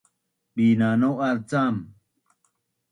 [0.55, 1.75] Binanau’az cam